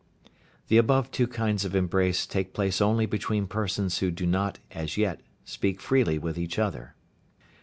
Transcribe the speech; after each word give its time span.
The 0.67 0.77
above 0.79 1.11
two 1.11 1.27
kinds 1.27 1.63
of 1.63 1.75
embrace 1.75 2.25
takes 2.25 2.53
place 2.53 2.81
only 2.81 3.05
between 3.05 3.45
persons 3.45 3.99
who 3.99 4.09
do 4.09 4.25
not, 4.25 4.57
as 4.71 4.97
yet, 4.97 5.21
speak 5.45 5.79
freely 5.79 6.17
with 6.17 6.39
each 6.39 6.57
other. 6.57 6.95